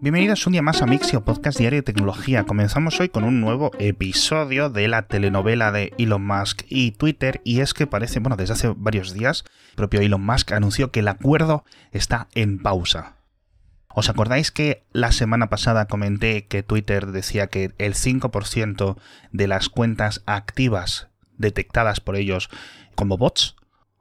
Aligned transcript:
Bienvenidos 0.00 0.46
un 0.46 0.52
día 0.52 0.62
más 0.62 0.80
a 0.80 0.86
Mixio, 0.86 1.24
podcast 1.24 1.58
diario 1.58 1.80
de 1.80 1.82
tecnología. 1.82 2.44
Comenzamos 2.44 3.00
hoy 3.00 3.08
con 3.08 3.24
un 3.24 3.40
nuevo 3.40 3.72
episodio 3.80 4.70
de 4.70 4.86
la 4.86 5.08
telenovela 5.08 5.72
de 5.72 5.92
Elon 5.98 6.24
Musk 6.24 6.62
y 6.68 6.92
Twitter, 6.92 7.40
y 7.42 7.62
es 7.62 7.74
que 7.74 7.88
parece, 7.88 8.20
bueno, 8.20 8.36
desde 8.36 8.52
hace 8.52 8.72
varios 8.76 9.12
días, 9.12 9.42
propio 9.74 10.00
Elon 10.00 10.24
Musk 10.24 10.52
anunció 10.52 10.92
que 10.92 11.00
el 11.00 11.08
acuerdo 11.08 11.64
está 11.90 12.28
en 12.36 12.60
pausa. 12.62 13.16
¿Os 13.88 14.08
acordáis 14.08 14.52
que 14.52 14.84
la 14.92 15.10
semana 15.10 15.48
pasada 15.48 15.86
comenté 15.86 16.46
que 16.46 16.62
Twitter 16.62 17.08
decía 17.08 17.48
que 17.48 17.72
el 17.78 17.94
5% 17.94 18.96
de 19.32 19.48
las 19.48 19.68
cuentas 19.68 20.22
activas 20.26 21.08
detectadas 21.38 21.98
por 21.98 22.14
ellos 22.14 22.50
como 22.94 23.18
bots 23.18 23.56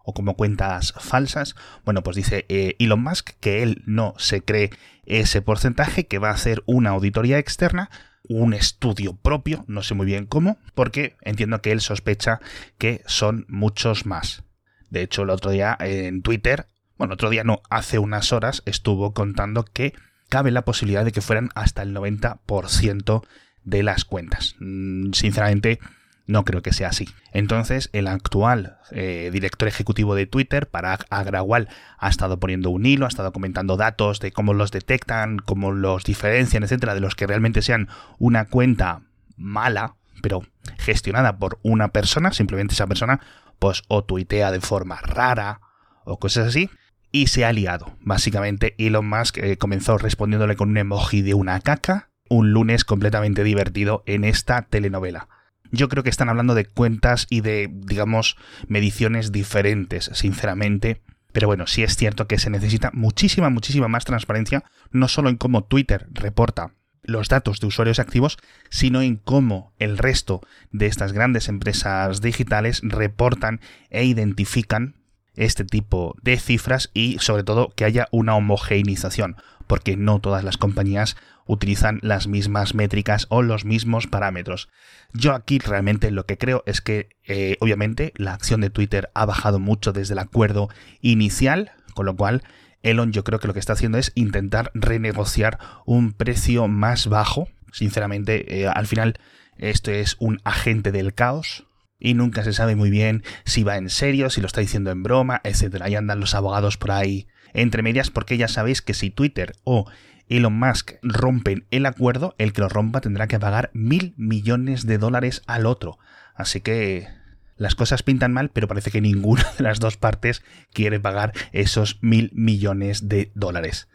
o 0.07 0.13
como 0.13 0.37
cuentas 0.37 0.93
falsas, 0.97 1.57
bueno, 1.83 2.01
pues 2.01 2.15
dice 2.15 2.45
eh, 2.47 2.77
Elon 2.79 3.03
Musk 3.03 3.31
que 3.41 3.61
él 3.61 3.83
no 3.85 4.13
se 4.17 4.41
cree 4.41 4.69
ese 5.05 5.41
porcentaje, 5.41 6.07
que 6.07 6.17
va 6.17 6.29
a 6.29 6.33
hacer 6.33 6.63
una 6.65 6.91
auditoría 6.91 7.39
externa, 7.39 7.89
un 8.29 8.54
estudio 8.54 9.18
propio, 9.18 9.65
no 9.68 9.83
sé 9.83 9.96
muy 9.96 10.05
bien 10.05 10.25
cómo, 10.25 10.59
porque 10.75 11.18
entiendo 11.21 11.61
que 11.61 11.73
él 11.73 11.82
sospecha 11.82 12.39
que 12.77 13.04
son 13.05 13.46
muchos 13.49 14.05
más. 14.05 14.43
De 14.89 15.01
hecho, 15.01 15.23
el 15.23 15.29
otro 15.29 15.51
día 15.51 15.75
en 15.77 16.21
Twitter, 16.21 16.68
bueno, 16.97 17.15
otro 17.15 17.29
día 17.29 17.43
no, 17.43 17.61
hace 17.69 17.99
unas 17.99 18.32
horas 18.32 18.63
estuvo 18.65 19.13
contando 19.13 19.65
que 19.65 19.93
cabe 20.29 20.51
la 20.51 20.63
posibilidad 20.63 21.04
de 21.04 21.11
que 21.11 21.19
fueran 21.19 21.49
hasta 21.54 21.82
el 21.82 21.93
90% 21.93 23.27
de 23.65 23.83
las 23.83 24.05
cuentas. 24.05 24.55
Mm, 24.60 25.11
sinceramente, 25.11 25.79
no 26.27 26.43
creo 26.43 26.61
que 26.61 26.73
sea 26.73 26.89
así. 26.89 27.09
Entonces, 27.31 27.89
el 27.93 28.07
actual 28.07 28.77
eh, 28.91 29.29
director 29.31 29.68
ejecutivo 29.68 30.13
de 30.13 30.27
Twitter, 30.27 30.68
Parag 30.68 31.05
Agrawal, 31.09 31.69
ha 31.97 32.09
estado 32.09 32.39
poniendo 32.39 32.69
un 32.69 32.85
hilo, 32.85 33.05
ha 33.05 33.09
estado 33.09 33.31
comentando 33.31 33.77
datos 33.77 34.19
de 34.19 34.31
cómo 34.31 34.53
los 34.53 34.71
detectan, 34.71 35.39
cómo 35.39 35.71
los 35.71 36.03
diferencian, 36.03 36.63
etcétera, 36.63 36.94
de 36.94 36.99
los 36.99 37.16
que 37.16 37.27
realmente 37.27 37.61
sean 37.61 37.89
una 38.19 38.45
cuenta 38.45 39.02
mala, 39.37 39.95
pero 40.21 40.43
gestionada 40.77 41.37
por 41.37 41.59
una 41.63 41.89
persona, 41.89 42.31
simplemente 42.33 42.73
esa 42.73 42.87
persona, 42.87 43.21
pues 43.59 43.83
o 43.87 44.03
tuitea 44.03 44.52
de 44.52 44.61
forma 44.61 44.99
rara 45.02 45.61
o 46.03 46.19
cosas 46.19 46.47
así, 46.47 46.69
y 47.11 47.27
se 47.27 47.45
ha 47.45 47.53
liado. 47.53 47.95
Básicamente, 48.02 48.75
Elon 48.77 49.07
Musk 49.07 49.37
eh, 49.37 49.57
comenzó 49.57 49.97
respondiéndole 49.97 50.55
con 50.55 50.69
un 50.69 50.77
emoji 50.77 51.21
de 51.21 51.33
una 51.33 51.59
caca, 51.61 52.09
un 52.30 52.52
lunes 52.52 52.83
completamente 52.83 53.43
divertido 53.43 54.03
en 54.05 54.25
esta 54.25 54.63
telenovela. 54.63 55.30
Yo 55.71 55.89
creo 55.89 56.03
que 56.03 56.09
están 56.09 56.29
hablando 56.29 56.55
de 56.55 56.65
cuentas 56.65 57.27
y 57.29 57.41
de, 57.41 57.69
digamos, 57.71 58.37
mediciones 58.67 59.31
diferentes, 59.31 60.09
sinceramente. 60.13 61.01
Pero 61.31 61.47
bueno, 61.47 61.67
sí 61.67 61.83
es 61.83 61.95
cierto 61.95 62.27
que 62.27 62.39
se 62.39 62.49
necesita 62.49 62.91
muchísima, 62.93 63.49
muchísima 63.49 63.87
más 63.87 64.05
transparencia, 64.05 64.63
no 64.91 65.07
solo 65.07 65.29
en 65.29 65.37
cómo 65.37 65.63
Twitter 65.63 66.07
reporta 66.11 66.71
los 67.03 67.29
datos 67.29 67.59
de 67.59 67.67
usuarios 67.67 67.99
activos, 67.99 68.37
sino 68.69 69.01
en 69.01 69.15
cómo 69.15 69.73
el 69.79 69.97
resto 69.97 70.41
de 70.71 70.87
estas 70.87 71.13
grandes 71.13 71.47
empresas 71.47 72.21
digitales 72.21 72.81
reportan 72.83 73.61
e 73.89 74.03
identifican 74.03 74.95
este 75.35 75.63
tipo 75.63 76.15
de 76.21 76.37
cifras 76.37 76.89
y 76.93 77.17
sobre 77.19 77.43
todo 77.43 77.69
que 77.75 77.85
haya 77.85 78.07
una 78.11 78.35
homogeneización, 78.35 79.37
porque 79.67 79.95
no 79.95 80.19
todas 80.19 80.43
las 80.43 80.57
compañías 80.57 81.15
utilizan 81.47 81.99
las 82.01 82.27
mismas 82.27 82.75
métricas 82.75 83.27
o 83.29 83.41
los 83.41 83.65
mismos 83.65 84.07
parámetros. 84.07 84.69
Yo 85.13 85.33
aquí 85.33 85.59
realmente 85.59 86.11
lo 86.11 86.25
que 86.25 86.37
creo 86.37 86.63
es 86.65 86.81
que 86.81 87.09
eh, 87.25 87.57
obviamente 87.59 88.13
la 88.15 88.33
acción 88.33 88.61
de 88.61 88.69
Twitter 88.69 89.09
ha 89.13 89.25
bajado 89.25 89.59
mucho 89.59 89.93
desde 89.93 90.13
el 90.13 90.19
acuerdo 90.19 90.69
inicial, 91.01 91.71
con 91.93 92.05
lo 92.05 92.15
cual 92.15 92.43
Elon 92.83 93.11
yo 93.11 93.23
creo 93.23 93.39
que 93.39 93.47
lo 93.47 93.53
que 93.53 93.59
está 93.59 93.73
haciendo 93.73 93.97
es 93.97 94.11
intentar 94.15 94.71
renegociar 94.73 95.59
un 95.85 96.13
precio 96.13 96.67
más 96.67 97.07
bajo. 97.07 97.47
Sinceramente, 97.71 98.61
eh, 98.61 98.67
al 98.67 98.87
final 98.87 99.19
esto 99.57 99.91
es 99.91 100.15
un 100.19 100.39
agente 100.43 100.91
del 100.91 101.13
caos, 101.13 101.67
y 101.99 102.13
nunca 102.13 102.43
se 102.43 102.53
sabe 102.53 102.75
muy 102.75 102.89
bien 102.89 103.23
si 103.43 103.63
va 103.63 103.77
en 103.77 103.89
serio, 103.89 104.30
si 104.30 104.41
lo 104.41 104.47
está 104.47 104.61
diciendo 104.61 104.91
en 104.91 105.03
broma, 105.03 105.41
etc. 105.43 105.81
Ahí 105.81 105.95
andan 105.95 106.19
los 106.19 106.36
abogados 106.36 106.77
por 106.77 106.91
ahí 106.91 107.27
entre 107.53 107.81
medias 107.81 108.11
porque 108.11 108.37
ya 108.37 108.47
sabéis 108.47 108.81
que 108.81 108.93
si 108.93 109.09
Twitter 109.09 109.53
o 109.63 109.89
Elon 110.30 110.58
Musk 110.58 110.93
rompen 111.02 111.65
el 111.71 111.86
acuerdo, 111.86 112.36
el 112.38 112.54
que 112.54 112.61
lo 112.61 112.70
rompa 112.70 113.02
tendrá 113.02 113.27
que 113.27 113.39
pagar 113.39 113.70
mil 113.73 114.14
millones 114.17 114.86
de 114.86 114.98
dólares 114.98 115.42
al 115.48 115.65
otro. 115.65 115.98
Así 116.36 116.61
que 116.61 117.08
las 117.55 117.76
cosas 117.76 118.04
pintan 118.04 118.33
mal, 118.33 118.49
pero 118.49 118.67
parece 118.67 118.92
que 118.92 119.02
ninguna 119.02 119.45
de 119.58 119.64
las 119.64 119.80
dos 119.80 119.98
partes 119.98 120.43
quiere 120.73 120.99
pagar 120.99 121.33
esos 121.52 121.98
mil 122.02 122.32
millones 122.33 123.10
de 123.10 123.32
dólares. 123.36 123.87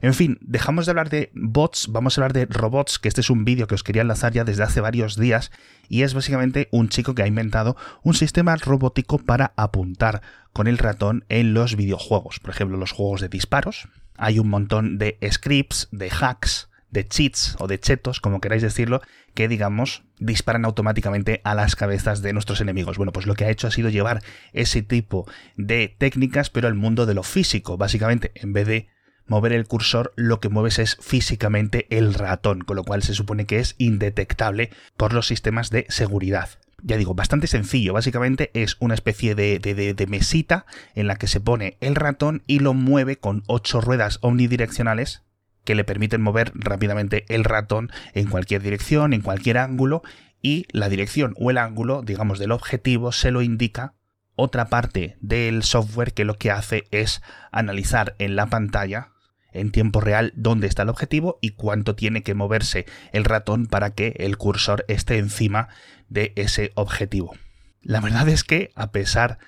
En 0.00 0.14
fin, 0.14 0.38
dejamos 0.40 0.86
de 0.86 0.90
hablar 0.90 1.10
de 1.10 1.32
bots, 1.34 1.88
vamos 1.90 2.16
a 2.16 2.20
hablar 2.20 2.32
de 2.32 2.46
robots, 2.46 3.00
que 3.00 3.08
este 3.08 3.20
es 3.20 3.30
un 3.30 3.44
vídeo 3.44 3.66
que 3.66 3.74
os 3.74 3.82
quería 3.82 4.02
enlazar 4.02 4.32
ya 4.32 4.44
desde 4.44 4.62
hace 4.62 4.80
varios 4.80 5.16
días, 5.16 5.50
y 5.88 6.02
es 6.02 6.14
básicamente 6.14 6.68
un 6.70 6.88
chico 6.88 7.16
que 7.16 7.22
ha 7.24 7.26
inventado 7.26 7.76
un 8.04 8.14
sistema 8.14 8.54
robótico 8.54 9.18
para 9.18 9.54
apuntar 9.56 10.22
con 10.52 10.68
el 10.68 10.78
ratón 10.78 11.24
en 11.28 11.52
los 11.52 11.74
videojuegos, 11.74 12.38
por 12.38 12.50
ejemplo, 12.50 12.76
los 12.76 12.92
juegos 12.92 13.20
de 13.20 13.28
disparos. 13.28 13.88
Hay 14.18 14.38
un 14.38 14.48
montón 14.48 14.98
de 14.98 15.18
scripts, 15.30 15.88
de 15.92 16.10
hacks, 16.10 16.68
de 16.90 17.06
cheats 17.06 17.56
o 17.58 17.66
de 17.66 17.78
chetos, 17.78 18.20
como 18.20 18.40
queráis 18.40 18.62
decirlo, 18.62 19.00
que 19.34 19.48
digamos 19.48 20.02
disparan 20.18 20.64
automáticamente 20.64 21.40
a 21.44 21.54
las 21.54 21.76
cabezas 21.76 22.22
de 22.22 22.32
nuestros 22.32 22.60
enemigos. 22.60 22.96
Bueno, 22.96 23.12
pues 23.12 23.26
lo 23.26 23.34
que 23.34 23.44
ha 23.44 23.50
hecho 23.50 23.68
ha 23.68 23.70
sido 23.70 23.88
llevar 23.88 24.22
ese 24.52 24.82
tipo 24.82 25.30
de 25.56 25.94
técnicas, 25.96 26.50
pero 26.50 26.66
al 26.66 26.74
mundo 26.74 27.06
de 27.06 27.14
lo 27.14 27.22
físico. 27.22 27.76
Básicamente, 27.76 28.32
en 28.34 28.52
vez 28.52 28.66
de 28.66 28.88
mover 29.26 29.52
el 29.52 29.66
cursor, 29.66 30.12
lo 30.16 30.40
que 30.40 30.48
mueves 30.48 30.78
es 30.78 30.96
físicamente 31.00 31.86
el 31.90 32.14
ratón, 32.14 32.62
con 32.62 32.76
lo 32.76 32.84
cual 32.84 33.02
se 33.02 33.14
supone 33.14 33.46
que 33.46 33.60
es 33.60 33.74
indetectable 33.78 34.70
por 34.96 35.12
los 35.12 35.26
sistemas 35.26 35.70
de 35.70 35.86
seguridad. 35.88 36.48
Ya 36.82 36.96
digo, 36.96 37.14
bastante 37.14 37.48
sencillo, 37.48 37.92
básicamente 37.92 38.50
es 38.54 38.76
una 38.78 38.94
especie 38.94 39.34
de, 39.34 39.58
de, 39.58 40.06
mesita 40.06 40.64
en 40.94 41.08
la 41.08 41.16
que 41.16 41.26
se 41.26 41.40
pone 41.40 41.76
el 41.80 41.96
ratón 41.96 42.44
y 42.46 42.60
lo 42.60 42.72
mueve 42.72 43.16
con 43.16 43.42
ocho 43.46 43.80
ruedas 43.80 44.18
omnidireccionales 44.22 45.22
que 45.64 45.74
le 45.74 45.84
permiten 45.84 46.22
mover 46.22 46.52
rápidamente 46.54 47.24
el 47.28 47.44
ratón 47.44 47.90
en 48.14 48.28
cualquier 48.28 48.62
dirección, 48.62 49.12
en 49.12 49.22
cualquier 49.22 49.58
ángulo, 49.58 50.02
y 50.40 50.66
la 50.70 50.88
dirección 50.88 51.34
o 51.36 51.50
el 51.50 51.58
ángulo, 51.58 52.02
digamos, 52.02 52.38
del 52.38 52.52
objetivo 52.52 53.12
se 53.12 53.32
lo 53.32 53.42
indica 53.42 53.94
otra 54.36 54.68
parte 54.68 55.16
del 55.20 55.64
software 55.64 56.14
que 56.14 56.24
lo 56.24 56.34
que 56.34 56.52
hace 56.52 56.84
es 56.92 57.22
analizar 57.50 58.14
en 58.18 58.36
la 58.36 58.46
pantalla 58.46 59.10
en 59.52 59.72
tiempo 59.72 60.00
real 60.00 60.32
dónde 60.36 60.68
está 60.68 60.82
el 60.82 60.90
objetivo 60.90 61.38
y 61.40 61.50
cuánto 61.50 61.96
tiene 61.96 62.22
que 62.22 62.34
moverse 62.34 62.86
el 63.12 63.24
ratón 63.24 63.66
para 63.66 63.90
que 63.90 64.14
el 64.18 64.36
cursor 64.36 64.84
esté 64.88 65.18
encima 65.18 65.68
de 66.08 66.32
ese 66.36 66.72
objetivo. 66.74 67.34
La 67.82 68.00
verdad 68.00 68.28
es 68.28 68.44
que, 68.44 68.70
a 68.74 68.90
pesar 68.90 69.38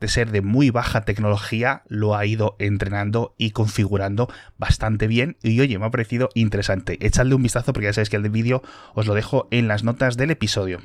de 0.00 0.08
ser 0.08 0.30
de 0.30 0.42
muy 0.42 0.70
baja 0.70 1.04
tecnología, 1.04 1.82
lo 1.88 2.16
ha 2.16 2.24
ido 2.24 2.56
entrenando 2.58 3.34
y 3.36 3.50
configurando 3.50 4.28
bastante 4.56 5.06
bien 5.06 5.36
y 5.42 5.60
oye, 5.60 5.78
me 5.78 5.86
ha 5.86 5.90
parecido 5.90 6.28
interesante. 6.34 7.04
Echadle 7.04 7.34
un 7.34 7.42
vistazo 7.42 7.72
porque 7.72 7.86
ya 7.86 7.92
sabéis 7.92 8.10
que 8.10 8.16
el 8.16 8.30
vídeo 8.30 8.62
os 8.94 9.06
lo 9.06 9.14
dejo 9.14 9.48
en 9.50 9.68
las 9.68 9.84
notas 9.84 10.16
del 10.16 10.30
episodio. 10.30 10.80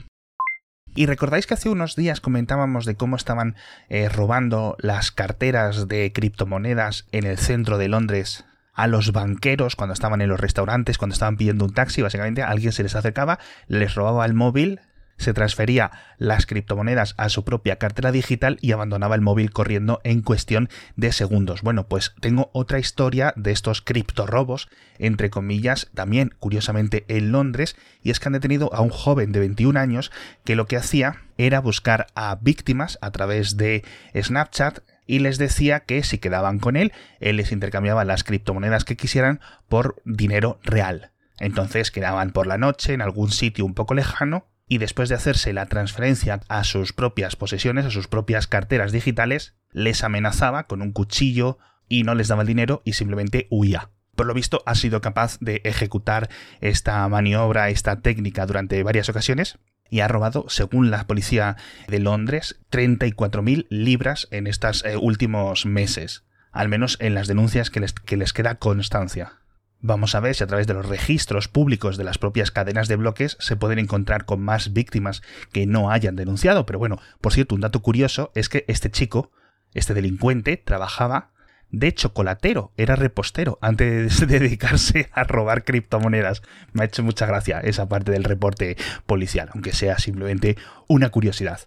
Y 0.95 1.07
recordáis 1.07 1.47
que 1.47 1.55
hace 1.55 1.69
unos 1.69 1.95
días 1.95 2.21
comentábamos 2.21 2.85
de 2.85 2.95
cómo 2.95 3.15
estaban 3.15 3.55
eh, 3.89 4.09
robando 4.09 4.75
las 4.79 5.11
carteras 5.11 5.87
de 5.87 6.11
criptomonedas 6.13 7.07
en 7.11 7.25
el 7.25 7.39
centro 7.39 7.79
de 7.79 7.87
Londres 7.87 8.45
a 8.73 8.87
los 8.87 9.11
banqueros 9.11 9.75
cuando 9.75 9.93
estaban 9.93 10.21
en 10.21 10.29
los 10.29 10.39
restaurantes, 10.39 10.97
cuando 10.97 11.13
estaban 11.13 11.37
pidiendo 11.37 11.65
un 11.65 11.73
taxi, 11.73 12.01
básicamente 12.01 12.43
alguien 12.43 12.71
se 12.71 12.83
les 12.83 12.95
acercaba, 12.95 13.39
les 13.67 13.95
robaba 13.95 14.25
el 14.25 14.33
móvil, 14.33 14.81
se 15.17 15.33
transfería 15.33 15.91
las 16.17 16.45
criptomonedas 16.45 17.15
a 17.17 17.29
su 17.29 17.43
propia 17.43 17.77
cartera 17.77 18.11
digital 18.11 18.57
y 18.61 18.71
abandonaba 18.71 19.15
el 19.15 19.21
móvil 19.21 19.51
corriendo 19.51 20.01
en 20.03 20.21
cuestión 20.21 20.69
de 20.95 21.11
segundos. 21.11 21.61
Bueno, 21.61 21.87
pues 21.87 22.13
tengo 22.19 22.49
otra 22.53 22.79
historia 22.79 23.33
de 23.35 23.51
estos 23.51 23.81
criptorobos, 23.81 24.69
entre 24.97 25.29
comillas, 25.29 25.89
también 25.93 26.33
curiosamente 26.39 27.05
en 27.07 27.31
Londres, 27.31 27.75
y 28.01 28.11
es 28.11 28.19
que 28.19 28.29
han 28.29 28.33
detenido 28.33 28.73
a 28.73 28.81
un 28.81 28.89
joven 28.89 29.31
de 29.31 29.39
21 29.39 29.79
años 29.79 30.11
que 30.43 30.55
lo 30.55 30.65
que 30.65 30.77
hacía 30.77 31.21
era 31.37 31.59
buscar 31.59 32.07
a 32.15 32.35
víctimas 32.35 32.97
a 33.01 33.11
través 33.11 33.57
de 33.57 33.83
Snapchat 34.15 34.79
y 35.05 35.19
les 35.19 35.37
decía 35.37 35.81
que 35.81 36.03
si 36.03 36.17
quedaban 36.17 36.59
con 36.59 36.75
él, 36.75 36.93
él 37.19 37.37
les 37.37 37.51
intercambiaba 37.51 38.05
las 38.05 38.23
criptomonedas 38.23 38.85
que 38.85 38.95
quisieran 38.95 39.41
por 39.67 40.01
dinero 40.05 40.59
real. 40.63 41.11
Entonces 41.39 41.91
quedaban 41.91 42.31
por 42.31 42.47
la 42.47 42.57
noche 42.57 42.93
en 42.93 43.01
algún 43.01 43.31
sitio 43.31 43.65
un 43.65 43.73
poco 43.73 43.93
lejano 43.93 44.47
y 44.67 44.77
después 44.77 45.09
de 45.09 45.15
hacerse 45.15 45.53
la 45.53 45.65
transferencia 45.65 46.39
a 46.47 46.63
sus 46.63 46.93
propias 46.93 47.35
posesiones, 47.35 47.85
a 47.85 47.91
sus 47.91 48.07
propias 48.07 48.47
carteras 48.47 48.91
digitales, 48.91 49.55
les 49.71 50.03
amenazaba 50.03 50.67
con 50.67 50.81
un 50.81 50.91
cuchillo 50.91 51.57
y 51.87 52.03
no 52.03 52.15
les 52.15 52.27
daba 52.27 52.41
el 52.41 52.47
dinero 52.47 52.81
y 52.85 52.93
simplemente 52.93 53.47
huía. 53.49 53.89
Por 54.15 54.27
lo 54.27 54.33
visto 54.33 54.63
ha 54.65 54.75
sido 54.75 55.01
capaz 55.01 55.37
de 55.39 55.61
ejecutar 55.63 56.29
esta 56.61 57.07
maniobra, 57.09 57.69
esta 57.69 58.01
técnica 58.01 58.45
durante 58.45 58.83
varias 58.83 59.09
ocasiones 59.09 59.57
y 59.89 59.99
ha 59.99 60.07
robado, 60.07 60.45
según 60.49 60.91
la 60.91 61.05
policía 61.05 61.57
de 61.87 61.99
Londres, 61.99 62.59
34.000 62.71 63.67
libras 63.69 64.27
en 64.31 64.47
estos 64.47 64.83
eh, 64.85 64.97
últimos 64.97 65.65
meses, 65.65 66.23
al 66.51 66.69
menos 66.69 66.97
en 66.99 67.15
las 67.15 67.27
denuncias 67.27 67.69
que 67.69 67.79
les, 67.79 67.93
que 67.93 68.17
les 68.17 68.33
queda 68.33 68.55
constancia. 68.55 69.42
Vamos 69.85 70.15
a 70.15 70.21
ver 70.21 70.33
si 70.33 70.45
a 70.45 70.47
través 70.47 70.65
de 70.65 70.73
los 70.73 70.87
registros 70.87 71.49
públicos 71.49 71.97
de 71.97 72.05
las 72.05 72.17
propias 72.17 72.51
cadenas 72.51 72.87
de 72.87 72.95
bloques 72.95 73.35
se 73.41 73.57
pueden 73.57 73.79
encontrar 73.79 74.23
con 74.23 74.41
más 74.41 74.71
víctimas 74.71 75.21
que 75.51 75.67
no 75.67 75.91
hayan 75.91 76.15
denunciado. 76.15 76.65
Pero 76.65 76.79
bueno, 76.79 77.01
por 77.19 77.33
cierto, 77.33 77.53
un 77.53 77.59
dato 77.59 77.81
curioso 77.81 78.31
es 78.33 78.47
que 78.47 78.63
este 78.69 78.89
chico, 78.89 79.33
este 79.73 79.93
delincuente, 79.93 80.55
trabajaba 80.55 81.31
de 81.69 81.93
chocolatero, 81.93 82.71
era 82.77 82.95
repostero 82.95 83.59
antes 83.61 84.25
de 84.25 84.39
dedicarse 84.39 85.09
a 85.11 85.25
robar 85.25 85.65
criptomonedas. 85.65 86.43
Me 86.71 86.83
ha 86.83 86.85
hecho 86.85 87.03
mucha 87.03 87.25
gracia 87.25 87.59
esa 87.59 87.89
parte 87.89 88.13
del 88.13 88.23
reporte 88.23 88.77
policial, 89.05 89.49
aunque 89.53 89.73
sea 89.73 89.99
simplemente 89.99 90.55
una 90.87 91.09
curiosidad. 91.09 91.59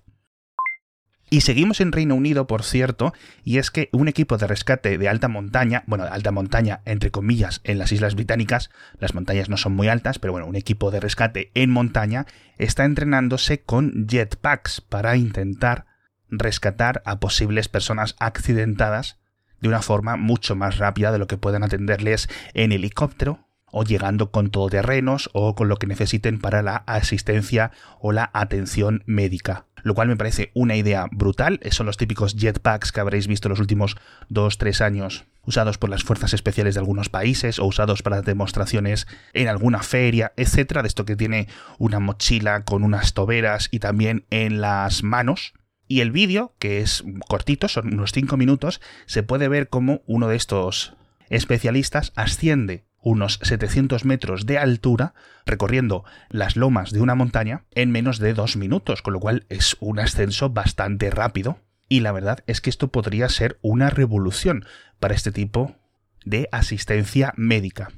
Y 1.29 1.41
seguimos 1.41 1.81
en 1.81 1.91
Reino 1.91 2.15
Unido, 2.15 2.47
por 2.47 2.63
cierto, 2.63 3.13
y 3.43 3.59
es 3.59 3.73
que 3.73 3.89
un 3.93 4.07
equipo 4.07 4.39
de 4.39 4.47
rescate 4.47 4.97
de 4.97 5.09
alta 5.09 5.27
montaña, 5.27 5.83
bueno, 5.89 6.05
alta 6.05 6.31
montaña 6.31 6.83
entre 6.85 7.11
comillas 7.11 7.61
en 7.65 7.79
las 7.79 7.91
Islas 7.91 8.15
Británicas, 8.15 8.71
las 9.01 9.13
montañas 9.13 9.49
no 9.49 9.57
son 9.57 9.75
muy 9.75 9.89
altas, 9.89 10.21
pero 10.21 10.33
bueno, 10.33 10.47
un 10.47 10.55
equipo 10.55 10.93
de 10.93 11.01
rescate 11.01 11.51
en 11.55 11.71
montaña 11.71 12.27
está 12.59 12.85
entrenándose 12.85 13.61
con 13.61 14.07
jetpacks 14.07 14.81
para 14.81 15.17
intentar 15.17 15.87
rescatar 16.29 17.03
a 17.05 17.19
posibles 17.19 17.69
personas 17.69 18.15
accidentadas 18.21 19.19
de 19.61 19.69
una 19.69 19.83
forma 19.83 20.17
mucho 20.17 20.55
más 20.55 20.79
rápida 20.79 21.11
de 21.11 21.19
lo 21.19 21.27
que 21.27 21.39
puedan 21.39 21.65
atenderles 21.65 22.29
en 22.55 22.71
helicóptero 22.71 23.49
o 23.73 23.83
llegando 23.83 24.31
con 24.31 24.51
todoterrenos 24.51 25.29
o 25.33 25.57
con 25.57 25.69
lo 25.69 25.77
que 25.77 25.89
necesiten 25.89 26.39
para 26.39 26.63
la 26.63 26.77
asistencia 26.87 27.73
o 27.99 28.13
la 28.13 28.31
atención 28.33 29.03
médica 29.07 29.67
lo 29.87 29.95
cual 29.95 30.09
me 30.09 30.17
parece 30.17 30.51
una 30.53 30.75
idea 30.75 31.07
brutal. 31.13 31.61
Son 31.71 31.87
los 31.87 31.97
típicos 31.97 32.35
jetpacks 32.35 32.91
que 32.91 32.99
habréis 32.99 33.29
visto 33.29 33.49
los 33.49 33.61
últimos 33.61 33.97
2-3 34.31 34.81
años 34.81 35.27
usados 35.45 35.79
por 35.79 35.91
las 35.91 36.03
fuerzas 36.03 36.35
especiales 36.35 36.75
de 36.75 36.81
algunos 36.81 37.09
países 37.09 37.61
o 37.61 37.67
usados 37.67 38.03
para 38.03 38.21
demostraciones 38.21 39.07
en 39.33 39.47
alguna 39.47 39.85
feria, 39.85 40.33
etcétera, 40.37 40.83
de 40.83 40.89
esto 40.89 41.05
que 41.05 41.15
tiene 41.15 41.47
una 41.79 42.01
mochila 42.01 42.65
con 42.65 42.83
unas 42.83 43.15
toberas 43.15 43.69
y 43.71 43.79
también 43.79 44.27
en 44.31 44.61
las 44.61 45.05
manos. 45.05 45.55
Y 45.87 46.01
el 46.01 46.11
vídeo, 46.11 46.57
que 46.59 46.81
es 46.81 47.05
cortito, 47.29 47.69
son 47.69 47.95
unos 47.95 48.11
5 48.11 48.37
minutos, 48.37 48.81
se 49.07 49.23
puede 49.23 49.47
ver 49.47 49.69
como 49.69 50.03
uno 50.07 50.27
de 50.27 50.35
estos 50.35 50.95
especialistas 51.29 52.13
asciende 52.17 52.86
unos 53.07 53.39
700 53.41 54.05
metros 54.05 54.47
de 54.47 54.59
altura, 54.59 55.15
recorriendo 55.47 56.05
las 56.29 56.57
lomas 56.57 56.91
de 56.91 57.01
una 57.01 57.15
montaña 57.15 57.63
en 57.71 57.93
menos 57.93 58.19
de 58.19 58.35
dos 58.35 58.57
minutos, 58.57 59.01
con 59.01 59.13
lo 59.13 59.21
cual 59.21 59.47
es 59.49 59.77
un 59.79 60.01
ascenso 60.01 60.51
bastante 60.51 61.09
rápido. 61.11 61.61
Y 61.89 62.01
la 62.01 62.11
verdad 62.11 62.43
es 62.49 62.61
que 62.61 62.69
esto 62.69 62.89
podría 62.89 63.29
ser 63.29 63.61
una 63.63 63.91
revolución 63.91 64.65
para 64.99 65.15
este 65.15 65.31
tipo 65.31 65.77
de 66.25 66.49
asistencia 66.51 67.33
médica. 67.37 67.93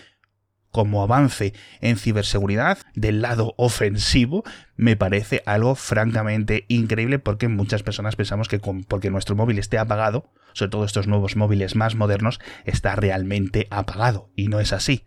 como 0.72 1.02
avance 1.02 1.54
en 1.80 1.96
ciberseguridad 1.96 2.78
del 2.94 3.22
lado 3.22 3.54
ofensivo 3.58 4.42
me 4.74 4.96
parece 4.96 5.42
algo 5.46 5.74
francamente 5.76 6.64
increíble 6.68 7.18
porque 7.18 7.46
muchas 7.46 7.82
personas 7.82 8.16
pensamos 8.16 8.48
que 8.48 8.58
porque 8.58 9.10
nuestro 9.10 9.36
móvil 9.36 9.58
esté 9.58 9.78
apagado, 9.78 10.32
sobre 10.54 10.70
todo 10.70 10.84
estos 10.84 11.06
nuevos 11.06 11.36
móviles 11.36 11.76
más 11.76 11.94
modernos, 11.94 12.40
está 12.64 12.96
realmente 12.96 13.68
apagado 13.70 14.30
y 14.34 14.48
no 14.48 14.58
es 14.58 14.72
así. 14.72 15.06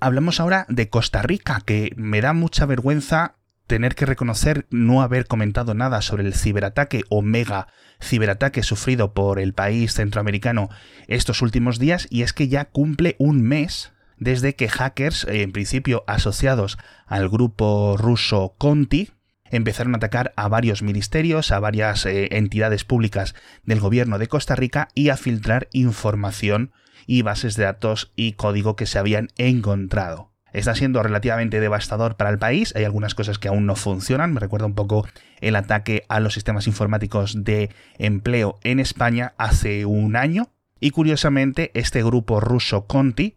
Hablamos 0.00 0.40
ahora 0.40 0.66
de 0.68 0.90
Costa 0.90 1.22
Rica, 1.22 1.62
que 1.64 1.92
me 1.96 2.20
da 2.20 2.34
mucha 2.34 2.66
vergüenza 2.66 3.36
tener 3.66 3.94
que 3.94 4.06
reconocer 4.06 4.66
no 4.70 5.00
haber 5.00 5.26
comentado 5.26 5.72
nada 5.72 6.02
sobre 6.02 6.24
el 6.24 6.34
ciberataque 6.34 7.04
o 7.08 7.22
mega 7.22 7.68
ciberataque 8.02 8.62
sufrido 8.62 9.14
por 9.14 9.38
el 9.38 9.54
país 9.54 9.94
centroamericano 9.94 10.68
estos 11.06 11.40
últimos 11.40 11.78
días 11.78 12.06
y 12.10 12.22
es 12.22 12.34
que 12.34 12.48
ya 12.48 12.66
cumple 12.66 13.16
un 13.18 13.42
mes 13.42 13.93
desde 14.24 14.56
que 14.56 14.68
hackers, 14.68 15.26
en 15.28 15.52
principio 15.52 16.02
asociados 16.06 16.78
al 17.06 17.28
grupo 17.28 17.96
ruso 17.98 18.54
Conti, 18.56 19.10
empezaron 19.50 19.94
a 19.94 19.98
atacar 19.98 20.32
a 20.36 20.48
varios 20.48 20.82
ministerios, 20.82 21.52
a 21.52 21.60
varias 21.60 22.06
eh, 22.06 22.28
entidades 22.32 22.84
públicas 22.84 23.34
del 23.64 23.80
gobierno 23.80 24.18
de 24.18 24.26
Costa 24.26 24.56
Rica 24.56 24.88
y 24.94 25.10
a 25.10 25.18
filtrar 25.18 25.68
información 25.72 26.72
y 27.06 27.20
bases 27.20 27.54
de 27.56 27.64
datos 27.64 28.12
y 28.16 28.32
código 28.32 28.76
que 28.76 28.86
se 28.86 28.98
habían 28.98 29.28
encontrado. 29.36 30.32
Está 30.54 30.74
siendo 30.74 31.02
relativamente 31.02 31.60
devastador 31.60 32.16
para 32.16 32.30
el 32.30 32.38
país, 32.38 32.72
hay 32.76 32.84
algunas 32.84 33.14
cosas 33.14 33.38
que 33.38 33.48
aún 33.48 33.66
no 33.66 33.76
funcionan, 33.76 34.32
me 34.32 34.40
recuerda 34.40 34.66
un 34.66 34.74
poco 34.74 35.06
el 35.40 35.54
ataque 35.54 36.04
a 36.08 36.20
los 36.20 36.32
sistemas 36.32 36.66
informáticos 36.66 37.44
de 37.44 37.70
empleo 37.98 38.58
en 38.62 38.80
España 38.80 39.34
hace 39.36 39.84
un 39.84 40.16
año, 40.16 40.48
y 40.80 40.90
curiosamente 40.92 41.70
este 41.74 42.02
grupo 42.02 42.40
ruso 42.40 42.86
Conti 42.86 43.36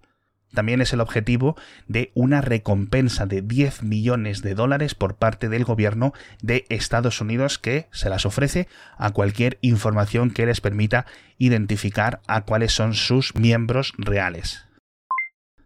también 0.53 0.81
es 0.81 0.93
el 0.93 1.01
objetivo 1.01 1.55
de 1.87 2.11
una 2.13 2.41
recompensa 2.41 3.25
de 3.25 3.41
10 3.41 3.83
millones 3.83 4.41
de 4.41 4.55
dólares 4.55 4.95
por 4.95 5.15
parte 5.15 5.49
del 5.49 5.65
gobierno 5.65 6.13
de 6.41 6.65
Estados 6.69 7.21
Unidos 7.21 7.59
que 7.59 7.87
se 7.91 8.09
las 8.09 8.25
ofrece 8.25 8.67
a 8.97 9.11
cualquier 9.11 9.57
información 9.61 10.31
que 10.31 10.45
les 10.45 10.61
permita 10.61 11.05
identificar 11.37 12.21
a 12.27 12.41
cuáles 12.41 12.71
son 12.71 12.93
sus 12.93 13.35
miembros 13.35 13.93
reales. 13.97 14.65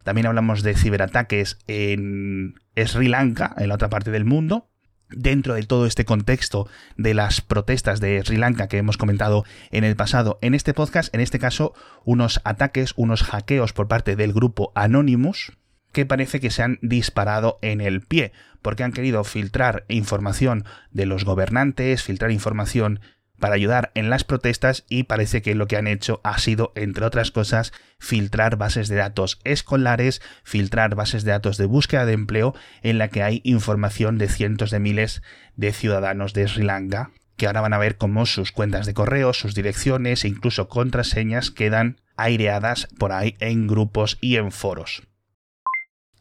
También 0.03 0.27
hablamos 0.27 0.63
de 0.63 0.75
ciberataques 0.75 1.59
en 1.67 2.55
Sri 2.75 3.07
Lanka, 3.07 3.53
en 3.57 3.69
la 3.69 3.75
otra 3.75 3.89
parte 3.89 4.09
del 4.09 4.25
mundo, 4.25 4.70
dentro 5.15 5.53
de 5.53 5.63
todo 5.63 5.85
este 5.85 6.05
contexto 6.05 6.67
de 6.97 7.13
las 7.13 7.41
protestas 7.41 7.99
de 7.99 8.21
Sri 8.23 8.37
Lanka 8.37 8.67
que 8.67 8.77
hemos 8.77 8.97
comentado 8.97 9.45
en 9.71 9.83
el 9.83 9.95
pasado. 9.95 10.39
En 10.41 10.53
este 10.53 10.73
podcast, 10.73 11.13
en 11.13 11.21
este 11.21 11.39
caso 11.39 11.73
unos 12.05 12.41
ataques, 12.43 12.93
unos 12.95 13.23
hackeos 13.23 13.73
por 13.73 13.87
parte 13.87 14.15
del 14.15 14.33
grupo 14.33 14.71
Anonymous 14.75 15.53
que 15.91 16.05
parece 16.05 16.39
que 16.39 16.51
se 16.51 16.63
han 16.63 16.79
disparado 16.81 17.59
en 17.61 17.81
el 17.81 18.01
pie, 18.01 18.31
porque 18.61 18.83
han 18.83 18.93
querido 18.93 19.23
filtrar 19.23 19.85
información 19.89 20.65
de 20.91 21.05
los 21.05 21.25
gobernantes, 21.25 22.03
filtrar 22.03 22.31
información 22.31 23.01
para 23.41 23.55
ayudar 23.55 23.91
en 23.95 24.09
las 24.09 24.23
protestas 24.23 24.85
y 24.87 25.03
parece 25.03 25.41
que 25.41 25.55
lo 25.55 25.67
que 25.67 25.75
han 25.75 25.87
hecho 25.87 26.21
ha 26.23 26.37
sido, 26.37 26.71
entre 26.75 27.03
otras 27.03 27.31
cosas, 27.31 27.73
filtrar 27.99 28.55
bases 28.55 28.87
de 28.87 28.95
datos 28.95 29.41
escolares, 29.43 30.21
filtrar 30.43 30.95
bases 30.95 31.25
de 31.25 31.31
datos 31.31 31.57
de 31.57 31.65
búsqueda 31.65 32.05
de 32.05 32.13
empleo 32.13 32.55
en 32.83 32.97
la 32.97 33.09
que 33.09 33.23
hay 33.23 33.41
información 33.43 34.17
de 34.17 34.29
cientos 34.29 34.71
de 34.71 34.79
miles 34.79 35.21
de 35.57 35.73
ciudadanos 35.73 36.33
de 36.33 36.47
Sri 36.47 36.63
Lanka 36.63 37.11
que 37.35 37.47
ahora 37.47 37.61
van 37.61 37.73
a 37.73 37.79
ver 37.79 37.97
cómo 37.97 38.27
sus 38.27 38.51
cuentas 38.51 38.85
de 38.85 38.93
correo, 38.93 39.33
sus 39.33 39.55
direcciones 39.55 40.23
e 40.23 40.27
incluso 40.27 40.69
contraseñas 40.69 41.49
quedan 41.49 41.99
aireadas 42.15 42.87
por 42.99 43.11
ahí 43.11 43.35
en 43.39 43.65
grupos 43.65 44.19
y 44.21 44.35
en 44.35 44.51
foros. 44.51 45.01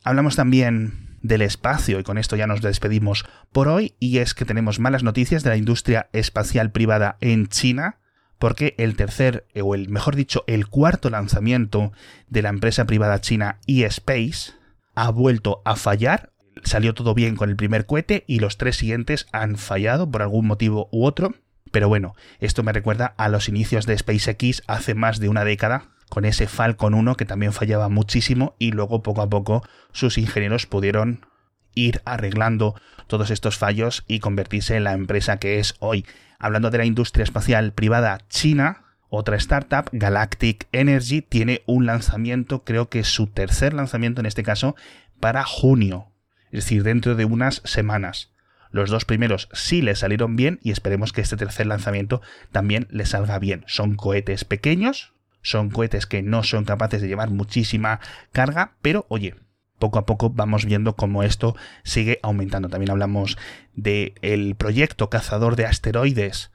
Hablamos 0.03 0.37
también 0.37 1.10
del 1.23 1.43
espacio 1.43 1.99
y 1.99 2.03
con 2.03 2.19
esto 2.19 2.37
ya 2.37 2.47
nos 2.47 2.63
despedimos 2.63 3.27
por 3.53 3.69
hoy 3.69 3.95
y 3.99 4.19
es 4.19 4.35
que 4.35 4.45
tenemos 4.45 4.79
malas 4.79 5.03
noticias 5.03 5.43
de 5.43 5.51
la 5.51 5.57
industria 5.57 6.09
espacial 6.13 6.71
privada 6.71 7.17
en 7.21 7.47
China 7.49 7.99
porque 8.39 8.75
el 8.79 8.97
tercer 8.97 9.47
o 9.63 9.75
el 9.75 9.89
mejor 9.89 10.17
dicho 10.17 10.45
el 10.47 10.67
cuarto 10.67 11.11
lanzamiento 11.11 11.93
de 12.29 12.43
la 12.43 12.49
empresa 12.49 12.87
privada 12.87 13.21
china 13.21 13.59
eSpace 13.67 14.53
ha 14.95 15.11
vuelto 15.11 15.61
a 15.65 15.77
fallar 15.77 16.31
salió 16.65 16.95
todo 16.95 17.15
bien 17.15 17.37
con 17.37 17.51
el 17.51 17.57
primer 17.57 17.87
cohete 17.87 18.25
y 18.27 18.41
los 18.41 18.57
tres 18.57 18.77
siguientes 18.77 19.27
han 19.33 19.57
fallado 19.57 20.11
por 20.11 20.23
algún 20.23 20.47
motivo 20.47 20.89
u 20.93 21.05
otro. 21.05 21.35
Pero 21.71 21.89
bueno, 21.89 22.15
esto 22.41 22.63
me 22.63 22.73
recuerda 22.73 23.15
a 23.17 23.29
los 23.29 23.49
inicios 23.49 23.87
de 23.87 23.97
SpaceX 23.97 24.63
hace 24.67 24.95
más 24.95 25.21
de 25.21 25.29
una 25.29 25.45
década, 25.45 25.91
con 26.11 26.27
ese 26.27 26.47
Falcon 26.47 26.93
1 26.93 27.17
que 27.17 27.25
también 27.25 27.55
fallaba 27.55 27.89
muchísimo 27.89 28.55
y 28.59 28.73
luego 28.73 29.03
poco 29.03 29.23
a 29.23 29.31
poco 29.31 29.63
sus 29.93 30.19
ingenieros 30.19 30.67
pudieron 30.67 31.27
ir 31.75 32.03
arreglando 32.05 32.75
todos 33.07 33.31
estos 33.31 33.57
fallos 33.57 34.05
y 34.07 34.19
convertirse 34.19 34.77
en 34.77 34.85
la 34.85 34.93
empresa 34.93 35.39
que 35.39 35.59
es 35.59 35.75
hoy. 35.79 36.05
Hablando 36.39 36.71
de 36.71 36.79
la 36.79 36.85
industria 36.85 37.25
espacial 37.25 37.73
privada 37.73 38.21
china, 38.29 38.85
otra 39.09 39.37
startup, 39.37 39.89
Galactic 39.93 40.69
Energy, 40.73 41.23
tiene 41.23 41.63
un 41.65 41.87
lanzamiento, 41.87 42.65
creo 42.65 42.91
que 42.91 43.05
su 43.05 43.27
tercer 43.29 43.73
lanzamiento 43.73 44.21
en 44.21 44.27
este 44.27 44.43
caso, 44.43 44.77
para 45.19 45.45
junio 45.45 46.11
es 46.51 46.65
decir, 46.65 46.83
dentro 46.83 47.15
de 47.15 47.25
unas 47.25 47.63
semanas. 47.65 48.31
Los 48.73 48.91
dos 48.91 49.05
primeros 49.05 49.49
sí 49.53 49.83
le 49.83 49.97
salieron 49.97 50.37
bien 50.37 50.61
y 50.63 50.71
esperemos 50.71 51.13
que 51.13 51.21
este 51.21 51.37
tercer 51.37 51.67
lanzamiento 51.67 52.23
también 52.53 52.87
le 52.91 53.07
salga 53.07 53.39
bien. 53.39 53.65
Son 53.67 53.97
cohetes 53.97 54.45
pequeños, 54.45 55.13
son 55.43 55.71
cohetes 55.71 56.07
que 56.07 56.23
no 56.23 56.43
son 56.43 56.65
capaces 56.65 57.01
de 57.01 57.09
llevar 57.09 57.31
muchísima 57.31 58.01
carga, 58.33 58.75
pero 58.83 59.07
oye, 59.09 59.35
poco 59.79 59.99
a 59.99 60.07
poco 60.07 60.31
vamos 60.31 60.67
viendo 60.67 60.95
cómo 60.95 61.23
esto 61.23 61.57
sigue 61.83 62.21
aumentando. 62.23 62.69
También 62.69 62.91
hablamos 62.91 63.39
del 63.75 64.55
proyecto 64.57 65.11
cazador 65.11 65.57
de 65.57 65.67
asteroides 65.67 66.53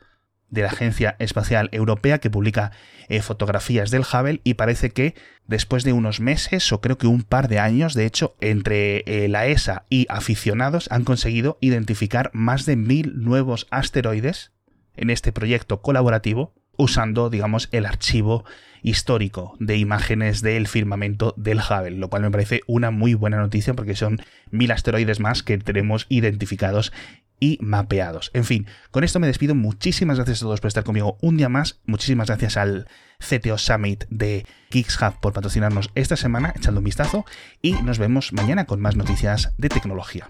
de 0.49 0.61
la 0.61 0.69
Agencia 0.69 1.15
Espacial 1.19 1.69
Europea 1.71 2.19
que 2.19 2.29
publica 2.29 2.71
eh, 3.09 3.21
fotografías 3.21 3.91
del 3.91 4.03
Hubble 4.03 4.41
y 4.43 4.53
parece 4.53 4.91
que 4.91 5.15
después 5.47 5.83
de 5.83 5.93
unos 5.93 6.19
meses 6.19 6.71
o 6.71 6.81
creo 6.81 6.97
que 6.97 7.07
un 7.07 7.23
par 7.23 7.47
de 7.47 7.59
años, 7.59 7.93
de 7.93 8.05
hecho, 8.05 8.35
entre 8.41 9.03
eh, 9.05 9.27
la 9.27 9.47
ESA 9.47 9.85
y 9.89 10.05
aficionados 10.09 10.87
han 10.91 11.03
conseguido 11.03 11.57
identificar 11.61 12.29
más 12.33 12.65
de 12.65 12.75
mil 12.75 13.23
nuevos 13.23 13.67
asteroides 13.71 14.51
en 14.95 15.09
este 15.09 15.31
proyecto 15.31 15.81
colaborativo 15.81 16.53
usando, 16.77 17.29
digamos, 17.29 17.69
el 17.71 17.85
archivo 17.85 18.45
histórico 18.85 19.55
de 19.59 19.77
imágenes 19.77 20.41
del 20.41 20.67
firmamento 20.67 21.33
del 21.37 21.59
Hubble, 21.59 21.97
lo 21.97 22.09
cual 22.09 22.21
me 22.21 22.31
parece 22.31 22.61
una 22.67 22.91
muy 22.91 23.15
buena 23.15 23.37
noticia 23.37 23.73
porque 23.73 23.95
son 23.95 24.21
mil 24.51 24.71
asteroides 24.71 25.19
más 25.19 25.43
que 25.43 25.57
tenemos 25.57 26.05
identificados 26.09 26.93
y 27.39 27.57
mapeados. 27.61 28.31
En 28.33 28.45
fin, 28.45 28.67
con 28.91 29.03
esto 29.03 29.19
me 29.19 29.27
despido. 29.27 29.55
Muchísimas 29.55 30.17
gracias 30.17 30.41
a 30.41 30.45
todos 30.45 30.61
por 30.61 30.69
estar 30.69 30.83
conmigo 30.83 31.17
un 31.21 31.35
día 31.35 31.49
más. 31.49 31.81
Muchísimas 31.85 32.27
gracias 32.27 32.57
al 32.57 32.87
CTO 33.19 33.57
Summit 33.57 34.05
de 34.09 34.45
GeeksHub 34.69 35.19
por 35.19 35.33
patrocinarnos 35.33 35.89
esta 35.95 36.15
semana, 36.15 36.53
echando 36.55 36.79
un 36.79 36.85
vistazo. 36.85 37.25
Y 37.61 37.73
nos 37.73 37.97
vemos 37.97 38.33
mañana 38.33 38.65
con 38.65 38.81
más 38.81 38.95
noticias 38.95 39.53
de 39.57 39.69
tecnología. 39.69 40.29